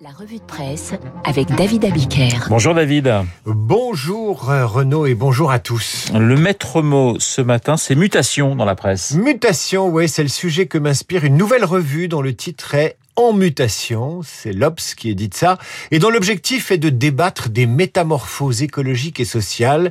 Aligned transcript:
La 0.00 0.10
revue 0.10 0.36
de 0.36 0.44
presse 0.44 0.92
avec 1.24 1.48
David 1.56 1.84
Abiker. 1.84 2.46
Bonjour 2.48 2.72
David. 2.72 3.12
Bonjour 3.44 4.48
euh, 4.48 4.64
Renaud 4.64 5.06
et 5.06 5.16
bonjour 5.16 5.50
à 5.50 5.58
tous. 5.58 6.12
Le 6.14 6.36
maître 6.36 6.82
mot 6.82 7.16
ce 7.18 7.40
matin, 7.40 7.76
c'est 7.76 7.96
mutation 7.96 8.54
dans 8.54 8.64
la 8.64 8.76
presse. 8.76 9.14
Mutation, 9.14 9.88
ouais, 9.88 10.06
c'est 10.06 10.22
le 10.22 10.28
sujet 10.28 10.66
que 10.66 10.78
m'inspire 10.78 11.24
une 11.24 11.36
nouvelle 11.36 11.64
revue 11.64 12.06
dont 12.06 12.22
le 12.22 12.32
titre 12.32 12.76
est 12.76 12.96
En 13.16 13.32
mutation, 13.32 14.20
c'est 14.22 14.52
l'Obs 14.52 14.94
qui 14.94 15.10
édite 15.10 15.34
ça, 15.34 15.58
et 15.90 15.98
dont 15.98 16.10
l'objectif 16.10 16.70
est 16.70 16.78
de 16.78 16.90
débattre 16.90 17.48
des 17.48 17.66
métamorphoses 17.66 18.62
écologiques 18.62 19.18
et 19.18 19.24
sociales. 19.24 19.90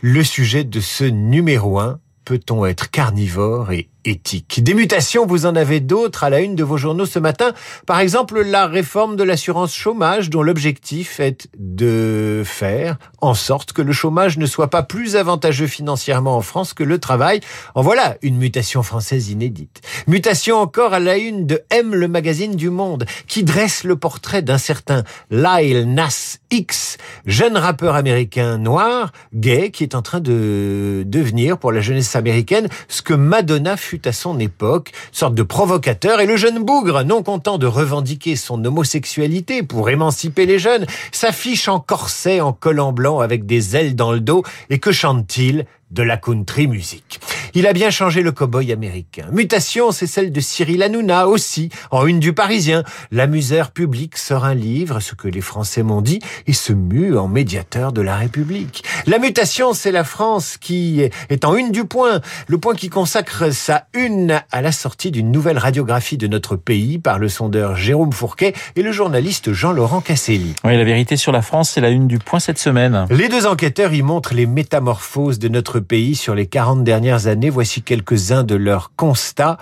Le 0.00 0.22
sujet 0.22 0.62
de 0.62 0.78
ce 0.78 1.02
numéro 1.02 1.80
1, 1.80 1.98
peut-on 2.24 2.64
être 2.66 2.92
carnivore 2.92 3.72
et 3.72 3.88
éthique. 4.04 4.62
Des 4.62 4.74
mutations, 4.74 5.26
vous 5.26 5.46
en 5.46 5.56
avez 5.56 5.80
d'autres 5.80 6.24
à 6.24 6.30
la 6.30 6.40
une 6.40 6.54
de 6.54 6.64
vos 6.64 6.76
journaux 6.76 7.06
ce 7.06 7.18
matin. 7.18 7.52
Par 7.86 8.00
exemple, 8.00 8.40
la 8.42 8.66
réforme 8.66 9.16
de 9.16 9.24
l'assurance 9.24 9.74
chômage 9.74 10.30
dont 10.30 10.42
l'objectif 10.42 11.20
est 11.20 11.48
de 11.58 12.42
faire 12.44 12.96
en 13.20 13.34
sorte 13.34 13.72
que 13.72 13.82
le 13.82 13.92
chômage 13.92 14.38
ne 14.38 14.46
soit 14.46 14.70
pas 14.70 14.82
plus 14.82 15.16
avantageux 15.16 15.66
financièrement 15.66 16.36
en 16.36 16.40
France 16.40 16.74
que 16.74 16.84
le 16.84 16.98
travail. 16.98 17.40
En 17.74 17.82
voilà 17.82 18.16
une 18.22 18.36
mutation 18.36 18.82
française 18.82 19.30
inédite. 19.30 19.80
Mutation 20.06 20.56
encore 20.56 20.94
à 20.94 21.00
la 21.00 21.16
une 21.16 21.46
de 21.46 21.62
M, 21.70 21.94
le 21.94 22.08
magazine 22.08 22.56
du 22.56 22.70
Monde, 22.70 23.04
qui 23.26 23.44
dresse 23.44 23.84
le 23.84 23.96
portrait 23.96 24.42
d'un 24.42 24.58
certain 24.58 25.04
Lyle 25.30 25.92
Nas 25.92 26.38
X, 26.50 26.96
jeune 27.26 27.56
rappeur 27.56 27.94
américain 27.94 28.58
noir, 28.58 29.12
gay, 29.34 29.70
qui 29.70 29.82
est 29.82 29.94
en 29.94 30.02
train 30.02 30.20
de 30.20 31.04
devenir 31.06 31.58
pour 31.58 31.72
la 31.72 31.80
jeunesse 31.80 32.16
américaine 32.16 32.68
ce 32.88 33.02
que 33.02 33.14
Madonna 33.14 33.76
à 34.04 34.12
son 34.12 34.38
époque, 34.38 34.92
sorte 35.12 35.34
de 35.34 35.42
provocateur, 35.42 36.20
et 36.20 36.26
le 36.26 36.36
jeune 36.36 36.62
bougre, 36.64 37.02
non 37.04 37.22
content 37.22 37.58
de 37.58 37.66
revendiquer 37.66 38.36
son 38.36 38.64
homosexualité 38.64 39.62
pour 39.62 39.90
émanciper 39.90 40.46
les 40.46 40.58
jeunes, 40.58 40.86
s'affiche 41.12 41.68
en 41.68 41.80
corset 41.80 42.40
en 42.40 42.52
collant 42.52 42.92
blanc 42.92 43.20
avec 43.20 43.46
des 43.46 43.76
ailes 43.76 43.96
dans 43.96 44.12
le 44.12 44.20
dos, 44.20 44.42
et 44.70 44.78
que 44.78 44.92
chante-t-il? 44.92 45.66
De 45.90 46.04
la 46.04 46.16
country 46.16 46.68
music. 46.68 47.18
Il 47.54 47.66
a 47.66 47.72
bien 47.72 47.90
changé 47.90 48.22
le 48.22 48.30
cow-boy 48.30 48.72
américain. 48.72 49.26
Mutation, 49.32 49.90
c'est 49.90 50.06
celle 50.06 50.30
de 50.30 50.40
Cyril 50.40 50.82
Hanouna 50.82 51.26
aussi, 51.26 51.68
en 51.90 52.06
une 52.06 52.20
du 52.20 52.32
Parisien. 52.32 52.84
L'amuseur 53.10 53.72
public 53.72 54.16
sort 54.16 54.44
un 54.44 54.54
livre, 54.54 55.00
ce 55.00 55.14
que 55.16 55.26
les 55.26 55.40
Français 55.40 55.82
m'ont 55.82 56.00
dit, 56.00 56.20
et 56.46 56.52
se 56.52 56.72
mue 56.72 57.18
en 57.18 57.26
médiateur 57.26 57.92
de 57.92 58.02
la 58.02 58.16
République. 58.16 58.84
La 59.06 59.18
mutation, 59.18 59.72
c'est 59.72 59.90
la 59.90 60.04
France 60.04 60.58
qui 60.58 61.00
est 61.00 61.44
en 61.44 61.56
une 61.56 61.72
du 61.72 61.84
point. 61.84 62.20
Le 62.46 62.58
point 62.58 62.74
qui 62.74 62.88
consacre 62.88 63.52
sa 63.52 63.86
une 63.94 64.40
à 64.52 64.62
la 64.62 64.70
sortie 64.70 65.10
d'une 65.10 65.32
nouvelle 65.32 65.58
radiographie 65.58 66.18
de 66.18 66.28
notre 66.28 66.54
pays 66.54 66.98
par 66.98 67.18
le 67.18 67.28
sondeur 67.28 67.74
Jérôme 67.74 68.12
Fourquet 68.12 68.52
et 68.76 68.82
le 68.82 68.92
journaliste 68.92 69.52
Jean-Laurent 69.52 70.00
Casselli. 70.00 70.54
Oui, 70.64 70.76
la 70.76 70.84
vérité 70.84 71.16
sur 71.16 71.32
la 71.32 71.42
France, 71.42 71.70
c'est 71.70 71.80
la 71.80 71.90
une 71.90 72.06
du 72.06 72.18
point 72.18 72.38
cette 72.38 72.58
semaine. 72.58 73.06
Les 73.10 73.28
deux 73.28 73.46
enquêteurs 73.46 73.92
y 73.92 74.02
montrent 74.02 74.34
les 74.34 74.46
métamorphoses 74.46 75.38
de 75.38 75.48
notre 75.48 75.80
pays 75.80 76.14
sur 76.14 76.34
les 76.34 76.46
40 76.46 76.84
dernières 76.84 77.26
années. 77.26 77.39
Voici 77.48 77.82
quelques-uns 77.82 78.44
de 78.44 78.56
leurs 78.56 78.92
constats. 78.96 79.56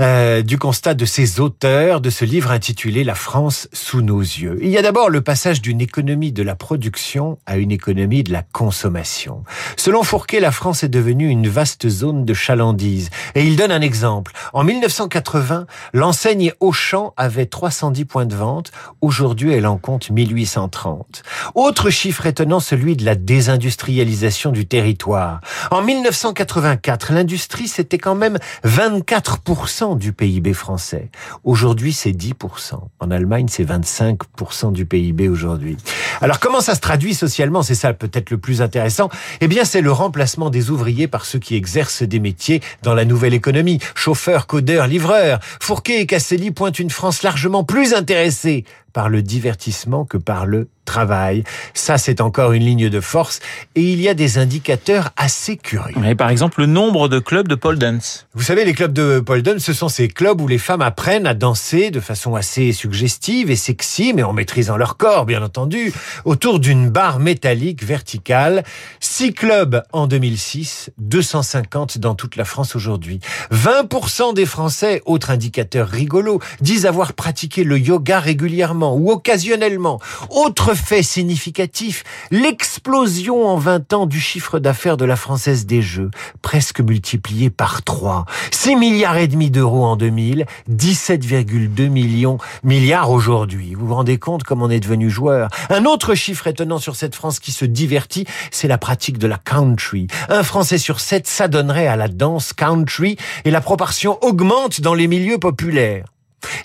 Euh, 0.00 0.42
du 0.42 0.58
constat 0.58 0.94
de 0.94 1.04
ces 1.04 1.38
auteurs 1.38 2.00
de 2.00 2.10
ce 2.10 2.24
livre 2.24 2.50
intitulé 2.50 3.04
La 3.04 3.14
France 3.14 3.68
sous 3.72 4.02
nos 4.02 4.18
yeux. 4.18 4.58
Il 4.60 4.70
y 4.70 4.76
a 4.76 4.82
d'abord 4.82 5.08
le 5.08 5.20
passage 5.20 5.62
d'une 5.62 5.80
économie 5.80 6.32
de 6.32 6.42
la 6.42 6.56
production 6.56 7.38
à 7.46 7.58
une 7.58 7.70
économie 7.70 8.24
de 8.24 8.32
la 8.32 8.42
consommation. 8.42 9.44
Selon 9.76 10.02
Fourquet, 10.02 10.40
la 10.40 10.50
France 10.50 10.82
est 10.82 10.88
devenue 10.88 11.28
une 11.28 11.46
vaste 11.46 11.88
zone 11.88 12.24
de 12.24 12.34
chalandise. 12.34 13.10
Et 13.36 13.44
il 13.44 13.54
donne 13.54 13.70
un 13.70 13.82
exemple. 13.82 14.32
En 14.52 14.64
1980, 14.64 15.66
l'enseigne 15.92 16.52
Auchan 16.58 17.14
avait 17.16 17.46
310 17.46 18.04
points 18.04 18.26
de 18.26 18.34
vente. 18.34 18.72
Aujourd'hui, 19.00 19.52
elle 19.52 19.66
en 19.66 19.78
compte 19.78 20.10
1830. 20.10 21.22
Autre 21.54 21.90
chiffre 21.90 22.26
étonnant, 22.26 22.58
celui 22.58 22.96
de 22.96 23.04
la 23.04 23.14
désindustrialisation 23.14 24.50
du 24.50 24.66
territoire. 24.66 25.40
En 25.70 25.82
1984, 25.82 27.12
l'industrie, 27.12 27.68
c'était 27.68 27.98
quand 27.98 28.16
même 28.16 28.38
24% 28.64 29.83
du 29.94 30.14
PIB 30.14 30.54
français. 30.54 31.10
Aujourd'hui, 31.44 31.92
c'est 31.92 32.12
10%. 32.12 32.78
En 33.00 33.10
Allemagne, 33.10 33.46
c'est 33.50 33.64
25% 33.64 34.72
du 34.72 34.86
PIB 34.86 35.28
aujourd'hui. 35.28 35.76
Alors 36.22 36.40
comment 36.40 36.62
ça 36.62 36.74
se 36.74 36.80
traduit 36.80 37.12
socialement? 37.12 37.62
C'est 37.62 37.74
ça 37.74 37.92
peut-être 37.92 38.30
le 38.30 38.38
plus 38.38 38.62
intéressant. 38.62 39.10
Eh 39.42 39.48
bien, 39.48 39.64
c'est 39.64 39.82
le 39.82 39.92
remplacement 39.92 40.48
des 40.48 40.70
ouvriers 40.70 41.08
par 41.08 41.26
ceux 41.26 41.38
qui 41.38 41.54
exercent 41.54 42.02
des 42.02 42.20
métiers 42.20 42.62
dans 42.82 42.94
la 42.94 43.04
nouvelle 43.04 43.34
économie. 43.34 43.78
Chauffeurs, 43.94 44.46
codeurs, 44.46 44.86
livreurs. 44.86 45.40
Fourquet 45.60 46.00
et 46.00 46.06
Casselli 46.06 46.50
pointent 46.50 46.78
une 46.78 46.90
France 46.90 47.22
largement 47.22 47.64
plus 47.64 47.92
intéressée 47.92 48.64
par 48.94 49.10
le 49.10 49.22
divertissement 49.22 50.06
que 50.06 50.16
par 50.16 50.46
le 50.46 50.68
travail. 50.84 51.44
Ça, 51.72 51.98
c'est 51.98 52.20
encore 52.20 52.52
une 52.52 52.64
ligne 52.64 52.88
de 52.88 53.00
force. 53.00 53.40
Et 53.74 53.82
il 53.82 54.00
y 54.00 54.08
a 54.08 54.14
des 54.14 54.38
indicateurs 54.38 55.10
assez 55.16 55.56
curieux. 55.56 55.96
Et 56.06 56.14
par 56.14 56.30
exemple, 56.30 56.60
le 56.60 56.66
nombre 56.66 57.08
de 57.08 57.18
clubs 57.18 57.48
de 57.48 57.54
pole 57.54 57.78
dance. 57.78 58.26
Vous 58.34 58.42
savez, 58.42 58.64
les 58.64 58.74
clubs 58.74 58.92
de 58.92 59.20
pole 59.20 59.42
dance, 59.42 59.62
ce 59.62 59.72
sont 59.72 59.88
ces 59.88 60.08
clubs 60.08 60.40
où 60.40 60.48
les 60.48 60.58
femmes 60.58 60.82
apprennent 60.82 61.26
à 61.26 61.34
danser 61.34 61.90
de 61.90 62.00
façon 62.00 62.34
assez 62.34 62.72
suggestive 62.72 63.50
et 63.50 63.56
sexy, 63.56 64.12
mais 64.14 64.22
en 64.22 64.32
maîtrisant 64.32 64.76
leur 64.76 64.96
corps, 64.96 65.26
bien 65.26 65.42
entendu, 65.42 65.92
autour 66.24 66.60
d'une 66.60 66.90
barre 66.90 67.18
métallique 67.18 67.82
verticale. 67.82 68.64
Six 69.00 69.32
clubs 69.32 69.82
en 69.92 70.06
2006, 70.06 70.90
250 70.98 71.98
dans 71.98 72.14
toute 72.14 72.36
la 72.36 72.44
France 72.44 72.76
aujourd'hui. 72.76 73.20
20% 73.52 74.34
des 74.34 74.46
Français, 74.46 75.02
autre 75.06 75.30
indicateur 75.30 75.88
rigolo, 75.88 76.40
disent 76.60 76.86
avoir 76.86 77.12
pratiqué 77.12 77.64
le 77.64 77.78
yoga 77.78 78.20
régulièrement 78.20 78.94
ou 78.94 79.10
occasionnellement. 79.10 80.00
Autre 80.30 80.73
fait 80.74 81.02
significatif, 81.02 82.04
l'explosion 82.30 83.46
en 83.46 83.56
20 83.56 83.92
ans 83.92 84.06
du 84.06 84.20
chiffre 84.20 84.58
d'affaires 84.58 84.96
de 84.96 85.04
la 85.04 85.16
Française 85.16 85.66
des 85.66 85.82
Jeux, 85.82 86.10
presque 86.42 86.80
multiplié 86.80 87.50
par 87.50 87.82
3. 87.82 88.24
6 88.50 88.76
milliards 88.76 89.16
et 89.16 89.28
demi 89.28 89.50
d'euros 89.50 89.84
en 89.84 89.96
2000, 89.96 90.46
17,2 90.70 91.88
millions 91.88 92.38
milliards 92.62 93.10
aujourd'hui. 93.10 93.74
Vous 93.74 93.86
vous 93.86 93.94
rendez 93.94 94.18
compte 94.18 94.44
comme 94.44 94.62
on 94.62 94.70
est 94.70 94.80
devenu 94.80 95.10
joueur? 95.10 95.48
Un 95.70 95.84
autre 95.84 96.14
chiffre 96.14 96.46
étonnant 96.46 96.78
sur 96.78 96.96
cette 96.96 97.14
France 97.14 97.40
qui 97.40 97.52
se 97.52 97.64
divertit, 97.64 98.26
c'est 98.50 98.68
la 98.68 98.78
pratique 98.78 99.18
de 99.18 99.26
la 99.26 99.38
country. 99.38 100.06
Un 100.28 100.42
Français 100.42 100.78
sur 100.78 101.00
sept 101.00 101.26
s'adonnerait 101.26 101.86
à 101.86 101.96
la 101.96 102.08
danse 102.08 102.52
country 102.52 103.16
et 103.44 103.50
la 103.50 103.60
proportion 103.60 104.18
augmente 104.22 104.80
dans 104.80 104.94
les 104.94 105.08
milieux 105.08 105.38
populaires. 105.38 106.06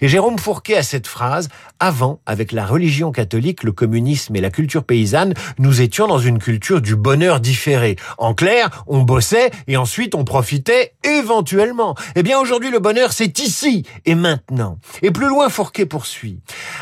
Et 0.02 0.08
Jérôme 0.08 0.40
Fourquet 0.40 0.78
a 0.78 0.84
cette 0.84 1.08
phrase, 1.08 1.50
avant, 1.80 2.20
avec 2.26 2.52
la 2.52 2.66
religion 2.66 3.12
catholique, 3.12 3.64
le 3.64 3.72
communisme 3.72 4.36
et 4.36 4.42
la 4.42 4.50
culture 4.50 4.84
paysanne, 4.84 5.34
nous 5.58 5.82
étions 5.82 6.08
dans 6.08 6.20
une 6.20 6.40
culture 6.40 6.82
du 6.82 6.96
bonheur 6.96 7.40
différé. 7.40 7.96
En 8.18 8.34
clair, 8.34 8.84
on 8.88 9.02
bossait 9.02 9.52
et 9.68 9.78
ensuite 9.78 10.16
on 10.16 10.24
profitait 10.24 10.94
éventuellement. 11.04 11.96
Eh 12.16 12.24
bien 12.24 12.40
aujourd'hui, 12.40 12.72
le 12.72 12.80
bonheur, 12.80 13.14
c'est 13.14 13.40
ici 13.40 13.86
et 14.06 14.16
maintenant. 14.16 14.78
Et 15.02 15.12
plus 15.12 15.28
loin, 15.28 15.50
Fourquet 15.50 15.86
poursuit. 15.86 16.40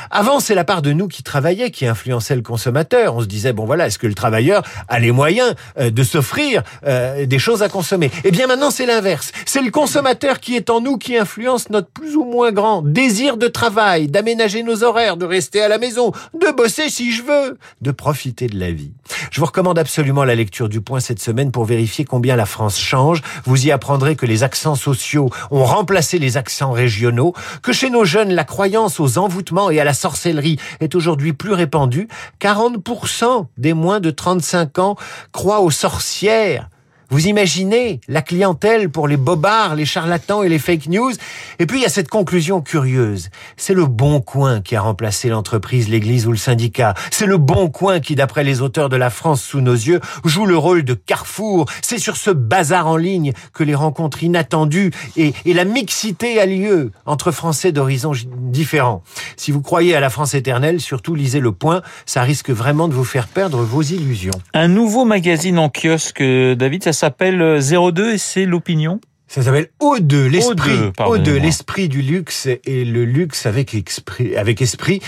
Avant, 0.10 0.40
c'est 0.40 0.56
la 0.56 0.64
part 0.64 0.82
de 0.82 0.94
nous 0.94 1.08
qui 1.08 1.24
travaillait, 1.24 1.72
qui 1.72 1.86
influençait 1.86 2.36
le 2.36 2.42
consommateur. 2.42 3.16
On 3.16 3.22
se 3.22 3.26
disait, 3.26 3.54
bon 3.54 3.66
voilà, 3.66 3.88
est-ce 3.88 4.00
que 4.00 4.08
le 4.08 4.14
travailleur 4.14 4.64
a 4.88 5.00
les 5.00 5.12
moyens 5.12 5.54
euh, 5.80 5.90
de 5.90 6.04
s'offrir 6.04 6.64
euh, 6.86 7.26
des 7.26 7.40
choses 7.40 7.64
à 7.64 7.70
consommer? 7.70 8.12
Eh 8.24 8.32
bien 8.32 8.48
maintenant, 8.48 8.72
c'est 8.72 8.86
l'inverse. 8.86 9.32
C'est 9.46 9.62
le 9.62 9.72
consommateur 9.72 10.40
qui 10.40 10.56
est 10.56 10.70
en 10.70 10.82
nous 10.82 10.98
qui 10.98 11.18
influence 11.18 11.70
notre 11.70 11.90
plus 11.90 12.16
ou 12.16 12.26
moins 12.26 12.52
grand 12.52 12.82
désir 12.88 13.38
de 13.38 13.48
travail, 13.48 14.08
d'aménager 14.08 14.64
nos 14.64 14.84
horaires, 14.84 15.18
de 15.18 15.26
rester 15.26 15.62
à 15.62 15.68
la 15.68 15.78
maison, 15.78 16.12
de 16.34 16.52
bosser 16.52 16.90
si 16.90 17.12
je 17.12 17.22
veux, 17.24 17.58
de 17.82 17.92
profiter 17.92 18.48
de 18.48 18.60
la 18.60 18.72
vie. 18.72 18.92
Je 19.32 19.40
vous 19.40 19.46
recommande 19.46 19.78
absolument 19.78 20.24
la 20.24 20.36
lecture 20.36 20.70
du 20.70 20.82
point 20.82 21.00
cette 21.00 21.20
semaine 21.20 21.52
pour 21.52 21.66
vérifier 21.66 22.06
combien 22.06 22.36
la 22.36 22.46
France 22.46 22.80
change. 22.80 23.22
Vous 23.46 23.68
y 23.68 23.72
apprendrez 23.72 24.16
que 24.16 24.26
les 24.26 24.44
accents 24.44 24.76
sociaux 24.76 25.30
ont 25.52 25.66
remplacé 25.66 26.18
les 26.18 26.38
accents 26.38 26.72
régionaux, 26.72 27.34
que 27.62 27.74
chez 27.74 27.90
nos 27.90 28.06
jeunes, 28.06 28.34
la 28.34 28.44
croyance 28.44 29.00
aux 29.00 29.18
envoûtements 29.18 29.70
et 29.70 29.80
à 29.80 29.84
la 29.84 29.94
sorcellerie 29.94 30.60
est 30.80 30.96
aujourd'hui 30.96 31.34
plus 31.34 31.54
répandue. 31.54 32.08
40% 32.42 33.48
des 33.58 33.74
moins 33.74 34.00
de 34.00 34.12
35 34.12 34.80
ans 34.80 34.96
croient 35.32 35.62
aux 35.62 35.72
sorcières 35.72 36.70
vous 37.10 37.28
imaginez 37.28 38.02
la 38.08 38.22
clientèle 38.22 38.90
pour 38.90 39.08
les 39.08 39.16
bobards, 39.16 39.76
les 39.76 39.86
charlatans 39.86 40.44
et 40.44 40.50
les 40.50 40.60
fake 40.60 40.88
news? 40.88 41.14
Et 41.60 41.66
puis 41.66 41.80
il 41.80 41.84
y 41.84 41.86
a 41.86 41.90
cette 41.90 42.10
conclusion 42.10 42.62
curieuse. 42.62 43.30
C'est 43.56 43.74
le 43.74 43.86
bon 43.86 44.20
coin 44.20 44.62
qui 44.62 44.76
a 44.76 44.82
remplacé 44.82 45.30
l'entreprise, 45.30 45.88
l'église 45.88 46.28
ou 46.28 46.32
le 46.32 46.38
syndicat. 46.38 46.96
C'est 47.12 47.26
le 47.26 47.38
bon 47.38 47.70
coin 47.70 48.00
qui, 48.00 48.16
d'après 48.16 48.44
les 48.44 48.62
auteurs 48.62 48.90
de 48.90 48.98
La 48.98 49.10
France 49.10 49.42
sous 49.42 49.62
nos 49.62 49.74
yeux, 49.74 50.02
joue 50.26 50.46
le 50.46 50.58
rôle 50.58 50.84
de 50.84 50.94
carrefour. 50.94 51.66
C'est 51.82 51.98
sur 51.98 52.18
ce 52.18 52.32
bazar 52.32 52.88
en 52.88 52.98
ligne 52.98 53.34
que 53.54 53.64
les 53.64 53.76
rencontres 53.76 54.24
inattendues 54.24 54.92
et, 55.16 55.34
la 55.46 55.66
mixité 55.66 56.40
a 56.40 56.46
lieu 56.46 56.92
entre 57.08 57.32
Français 57.32 57.72
d'horizons 57.72 58.14
différents. 58.48 59.04
Si 59.36 59.52
vous 59.52 59.62
croyez 59.62 59.96
à 59.96 60.00
la 60.00 60.10
France 60.10 60.34
éternelle, 60.34 60.82
surtout 60.82 61.16
lisez 61.16 61.40
Le 61.40 61.52
Point. 61.52 61.82
Ça 62.06 62.22
risque 62.22 62.50
vraiment 62.50 62.88
de 62.88 62.94
vous 62.94 63.04
faire 63.04 63.28
perdre 63.28 63.60
vos 63.60 63.82
illusions. 63.82 64.32
Un 64.54 64.68
nouveau 64.68 65.06
magazine 65.06 65.60
en 65.60 65.70
kiosque, 65.70 66.22
David, 66.22 66.84
ça 66.84 66.94
s'appelle 66.94 67.60
02 67.62 68.14
et 68.14 68.18
c'est 68.18 68.46
l'opinion? 68.46 69.00
Ça 69.28 69.42
s'appelle 69.42 69.68
O2, 69.82 70.28
l'esprit. 70.28 70.72
O2, 70.72 70.92
pardonnez-moi. 70.94 71.40
O2, 71.40 71.42
l'esprit 71.42 71.90
du 71.90 72.02
luxe 72.02 72.48
et 72.48 72.86
le 72.86 73.04
luxe 73.04 73.46
avec 73.46 73.74
esprit. 73.74 74.38
Avec 74.38 74.62
esprit, 74.62 75.02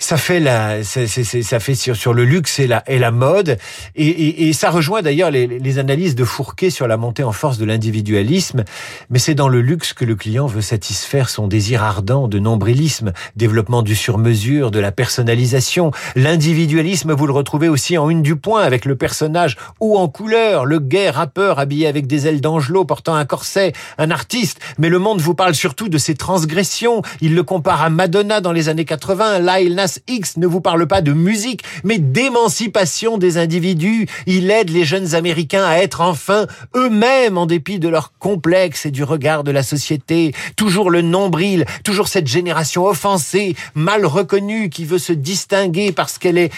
ça 0.00 0.16
fait 0.16 0.40
la, 0.40 0.82
ça, 0.82 1.60
fait 1.60 1.74
sur, 1.76 1.94
sur 1.94 2.12
le 2.12 2.24
luxe 2.24 2.58
et 2.58 2.66
la, 2.66 2.82
et 2.90 2.98
la 2.98 3.12
mode. 3.12 3.58
Et, 3.94 4.08
et, 4.08 4.48
et 4.48 4.52
ça 4.52 4.70
rejoint 4.70 5.02
d'ailleurs 5.02 5.30
les, 5.30 5.46
les 5.46 5.78
analyses 5.78 6.16
de 6.16 6.24
Fourquet 6.24 6.70
sur 6.70 6.88
la 6.88 6.96
montée 6.96 7.22
en 7.22 7.30
force 7.30 7.58
de 7.58 7.64
l'individualisme. 7.64 8.64
Mais 9.08 9.20
c'est 9.20 9.34
dans 9.34 9.48
le 9.48 9.60
luxe 9.60 9.92
que 9.92 10.04
le 10.04 10.16
client 10.16 10.46
veut 10.46 10.62
satisfaire 10.62 11.28
son 11.28 11.46
désir 11.46 11.84
ardent 11.84 12.26
de 12.26 12.38
nombrilisme, 12.40 13.12
développement 13.36 13.82
du 13.82 13.94
sur-mesure, 13.94 14.72
de 14.72 14.80
la 14.80 14.90
personnalisation. 14.90 15.92
L'individualisme, 16.16 17.12
vous 17.12 17.26
le 17.26 17.32
retrouvez 17.32 17.68
aussi 17.68 17.98
en 17.98 18.10
une 18.10 18.22
du 18.22 18.34
point 18.34 18.62
avec 18.62 18.84
le 18.84 18.96
personnage 18.96 19.56
haut 19.78 19.96
en 19.96 20.08
couleur, 20.08 20.64
le 20.64 20.80
gay 20.80 21.10
rappeur 21.10 21.58
habillé 21.60 21.86
avec 21.86 22.08
des 22.08 22.26
ailes 22.26 22.40
d'angelot 22.40 22.84
portant 22.84 23.14
un 23.14 23.24
corset, 23.24 23.59
un 23.98 24.10
artiste. 24.10 24.60
Mais 24.78 24.88
le 24.88 24.98
monde 24.98 25.20
vous 25.20 25.34
parle 25.34 25.54
surtout 25.54 25.88
de 25.88 25.98
ses 25.98 26.14
transgressions. 26.14 27.02
Il 27.20 27.34
le 27.34 27.42
compare 27.42 27.82
à 27.82 27.90
Madonna 27.90 28.40
dans 28.40 28.52
les 28.52 28.68
années 28.68 28.84
80. 28.84 29.40
Lil 29.40 29.74
Nas 29.74 29.98
X 30.08 30.36
ne 30.36 30.46
vous 30.46 30.60
parle 30.60 30.86
pas 30.86 31.00
de 31.00 31.12
musique, 31.12 31.62
mais 31.84 31.98
d'émancipation 31.98 33.18
des 33.18 33.38
individus. 33.38 34.06
Il 34.26 34.50
aide 34.50 34.70
les 34.70 34.84
jeunes 34.84 35.14
Américains 35.14 35.64
à 35.64 35.78
être 35.78 36.00
enfin 36.00 36.46
eux-mêmes 36.76 37.38
en 37.38 37.46
dépit 37.46 37.78
de 37.78 37.88
leur 37.88 38.12
complexe 38.18 38.86
et 38.86 38.90
du 38.90 39.04
regard 39.04 39.44
de 39.44 39.50
la 39.50 39.62
société. 39.62 40.34
Toujours 40.56 40.90
le 40.90 41.02
nombril, 41.02 41.64
toujours 41.84 42.08
cette 42.08 42.26
génération 42.26 42.86
offensée, 42.86 43.56
mal 43.74 44.06
reconnue, 44.06 44.70
qui 44.70 44.84
veut 44.84 44.98
se 44.98 45.12
distinguer 45.12 45.92
parce 45.92 46.18
qu'elle 46.18 46.38
est 46.38 46.52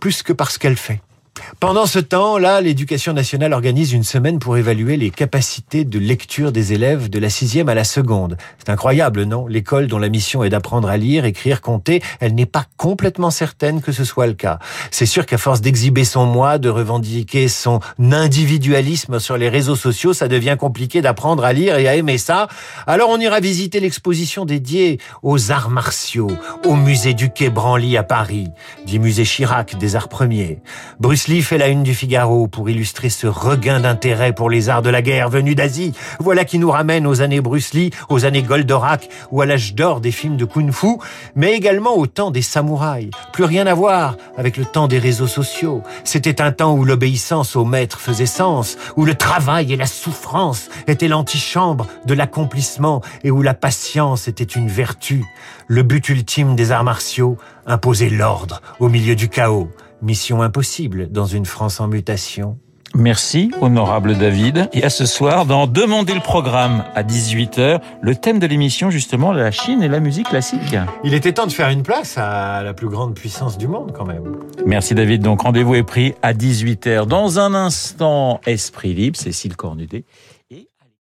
plus 0.00 0.22
que 0.22 0.32
parce 0.32 0.58
qu'elle 0.58 0.76
fait. 0.76 1.00
Pendant 1.60 1.86
ce 1.86 1.98
temps-là, 1.98 2.60
l'éducation 2.60 3.12
nationale 3.12 3.52
organise 3.52 3.92
une 3.92 4.02
semaine 4.02 4.38
pour 4.38 4.56
évaluer 4.56 4.96
les 4.96 5.10
capacités 5.10 5.84
de 5.84 5.98
lecture 5.98 6.50
des 6.50 6.72
élèves 6.72 7.10
de 7.10 7.18
la 7.18 7.28
sixième 7.28 7.68
à 7.68 7.74
la 7.74 7.84
seconde. 7.84 8.36
C'est 8.58 8.70
incroyable, 8.70 9.24
non? 9.24 9.46
L'école 9.46 9.86
dont 9.86 9.98
la 9.98 10.08
mission 10.08 10.42
est 10.42 10.48
d'apprendre 10.48 10.88
à 10.88 10.96
lire, 10.96 11.24
écrire, 11.24 11.60
compter, 11.60 12.02
elle 12.20 12.34
n'est 12.34 12.46
pas 12.46 12.64
complètement 12.78 13.30
certaine 13.30 13.82
que 13.82 13.92
ce 13.92 14.02
soit 14.02 14.26
le 14.26 14.32
cas. 14.32 14.58
C'est 14.90 15.06
sûr 15.06 15.26
qu'à 15.26 15.38
force 15.38 15.60
d'exhiber 15.60 16.04
son 16.04 16.24
moi, 16.24 16.58
de 16.58 16.70
revendiquer 16.70 17.48
son 17.48 17.80
individualisme 18.00 19.20
sur 19.20 19.36
les 19.36 19.48
réseaux 19.48 19.76
sociaux, 19.76 20.14
ça 20.14 20.28
devient 20.28 20.56
compliqué 20.58 21.02
d'apprendre 21.02 21.44
à 21.44 21.52
lire 21.52 21.76
et 21.76 21.86
à 21.86 21.94
aimer 21.94 22.18
ça. 22.18 22.48
Alors 22.86 23.10
on 23.10 23.20
ira 23.20 23.40
visiter 23.40 23.78
l'exposition 23.78 24.46
dédiée 24.46 24.98
aux 25.22 25.52
arts 25.52 25.70
martiaux, 25.70 26.30
au 26.64 26.74
musée 26.74 27.14
du 27.14 27.30
Quai 27.30 27.50
Branly 27.50 27.96
à 27.96 28.02
Paris, 28.02 28.48
du 28.86 28.98
musée 28.98 29.24
Chirac 29.24 29.78
des 29.78 29.96
arts 29.96 30.08
premiers. 30.08 30.60
Bruce 30.98 31.28
Lee 31.28 31.41
fait 31.42 31.58
la 31.58 31.68
une 31.68 31.82
du 31.82 31.94
Figaro 31.94 32.46
pour 32.46 32.68
illustrer 32.68 33.08
ce 33.08 33.26
regain 33.26 33.80
d'intérêt 33.80 34.32
pour 34.32 34.50
les 34.50 34.68
arts 34.68 34.82
de 34.82 34.90
la 34.90 35.02
guerre 35.02 35.28
venus 35.28 35.56
d'Asie? 35.56 35.92
Voilà 36.20 36.44
qui 36.44 36.58
nous 36.58 36.70
ramène 36.70 37.06
aux 37.06 37.20
années 37.20 37.40
Bruce 37.40 37.74
Lee, 37.74 37.90
aux 38.08 38.24
années 38.24 38.42
Goldorak 38.42 39.08
ou 39.30 39.40
à 39.40 39.46
l'âge 39.46 39.74
d'or 39.74 40.00
des 40.00 40.12
films 40.12 40.36
de 40.36 40.44
kung-fu, 40.44 40.98
mais 41.34 41.52
également 41.54 41.96
au 41.96 42.06
temps 42.06 42.30
des 42.30 42.42
samouraïs. 42.42 43.10
Plus 43.32 43.44
rien 43.44 43.66
à 43.66 43.74
voir 43.74 44.16
avec 44.36 44.56
le 44.56 44.64
temps 44.64 44.88
des 44.88 44.98
réseaux 44.98 45.26
sociaux. 45.26 45.82
C'était 46.04 46.40
un 46.40 46.52
temps 46.52 46.74
où 46.74 46.84
l'obéissance 46.84 47.56
au 47.56 47.64
maître 47.64 48.00
faisait 48.00 48.26
sens, 48.26 48.76
où 48.96 49.04
le 49.04 49.14
travail 49.14 49.72
et 49.72 49.76
la 49.76 49.86
souffrance 49.86 50.68
étaient 50.86 51.08
l'antichambre 51.08 51.86
de 52.06 52.14
l'accomplissement 52.14 53.00
et 53.24 53.30
où 53.30 53.42
la 53.42 53.54
patience 53.54 54.28
était 54.28 54.44
une 54.44 54.68
vertu. 54.68 55.24
Le 55.66 55.82
but 55.82 56.08
ultime 56.08 56.56
des 56.56 56.72
arts 56.72 56.84
martiaux, 56.84 57.36
imposer 57.66 58.10
l'ordre 58.10 58.60
au 58.80 58.88
milieu 58.88 59.14
du 59.14 59.28
chaos. 59.28 59.70
Mission 60.02 60.42
impossible 60.42 61.10
dans 61.12 61.26
une 61.26 61.46
France 61.46 61.80
en 61.80 61.86
mutation. 61.86 62.58
Merci, 62.94 63.50
honorable 63.60 64.18
David. 64.18 64.68
Et 64.72 64.84
à 64.84 64.90
ce 64.90 65.06
soir, 65.06 65.46
dans 65.46 65.66
Demander 65.66 66.12
le 66.12 66.20
programme 66.20 66.84
à 66.94 67.02
18h, 67.02 67.80
le 68.02 68.14
thème 68.16 68.38
de 68.38 68.46
l'émission, 68.46 68.90
justement, 68.90 69.32
la 69.32 69.50
Chine 69.50 69.82
et 69.82 69.88
la 69.88 70.00
musique 70.00 70.28
classique. 70.28 70.76
Il 71.02 71.14
était 71.14 71.32
temps 71.32 71.46
de 71.46 71.52
faire 71.52 71.70
une 71.70 71.84
place 71.84 72.18
à 72.18 72.62
la 72.62 72.74
plus 72.74 72.88
grande 72.88 73.14
puissance 73.14 73.56
du 73.56 73.66
monde 73.66 73.92
quand 73.96 74.04
même. 74.04 74.36
Merci 74.66 74.94
David. 74.94 75.22
Donc 75.22 75.42
rendez-vous 75.42 75.74
est 75.76 75.84
pris 75.84 76.14
à 76.20 76.34
18h. 76.34 77.06
Dans 77.06 77.38
un 77.38 77.54
instant, 77.54 78.40
Esprit 78.44 78.92
Libre, 78.92 79.16
Cécile 79.16 79.56
Cornudet. 79.56 80.04